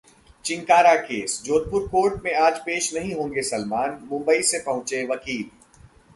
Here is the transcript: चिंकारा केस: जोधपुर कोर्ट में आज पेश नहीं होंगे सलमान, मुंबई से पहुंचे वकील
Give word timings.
चिंकारा 0.45 0.93
केस: 1.01 1.41
जोधपुर 1.45 1.87
कोर्ट 1.87 2.23
में 2.23 2.33
आज 2.35 2.57
पेश 2.59 2.93
नहीं 2.93 3.13
होंगे 3.15 3.41
सलमान, 3.43 3.97
मुंबई 4.11 4.41
से 4.43 4.59
पहुंचे 4.59 5.05
वकील 5.07 5.49